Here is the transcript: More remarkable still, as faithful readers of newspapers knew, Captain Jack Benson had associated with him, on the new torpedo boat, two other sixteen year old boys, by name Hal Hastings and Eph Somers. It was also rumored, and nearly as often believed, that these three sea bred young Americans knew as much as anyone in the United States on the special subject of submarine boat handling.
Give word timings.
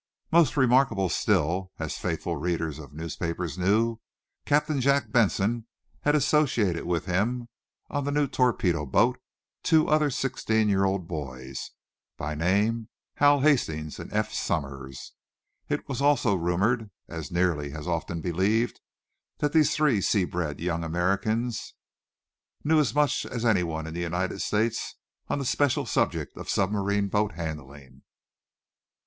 More 0.31 0.47
remarkable 0.55 1.09
still, 1.09 1.71
as 1.77 1.99
faithful 1.99 2.35
readers 2.35 2.79
of 2.79 2.91
newspapers 2.91 3.55
knew, 3.55 3.99
Captain 4.47 4.81
Jack 4.81 5.11
Benson 5.11 5.67
had 5.99 6.15
associated 6.15 6.85
with 6.85 7.05
him, 7.05 7.49
on 7.87 8.03
the 8.05 8.11
new 8.11 8.25
torpedo 8.25 8.83
boat, 8.87 9.19
two 9.61 9.87
other 9.87 10.09
sixteen 10.09 10.69
year 10.69 10.85
old 10.85 11.07
boys, 11.07 11.69
by 12.17 12.33
name 12.33 12.89
Hal 13.17 13.41
Hastings 13.41 13.99
and 13.99 14.11
Eph 14.11 14.33
Somers. 14.33 15.13
It 15.69 15.87
was 15.87 16.01
also 16.01 16.33
rumored, 16.33 16.89
and 17.07 17.31
nearly 17.31 17.71
as 17.73 17.87
often 17.87 18.21
believed, 18.21 18.81
that 19.37 19.53
these 19.53 19.75
three 19.75 20.01
sea 20.01 20.25
bred 20.25 20.59
young 20.59 20.83
Americans 20.83 21.75
knew 22.63 22.79
as 22.79 22.95
much 22.95 23.23
as 23.27 23.45
anyone 23.45 23.85
in 23.85 23.93
the 23.93 24.01
United 24.01 24.41
States 24.41 24.95
on 25.27 25.37
the 25.37 25.45
special 25.45 25.85
subject 25.85 26.37
of 26.37 26.49
submarine 26.49 27.07
boat 27.07 27.33
handling. 27.33 28.01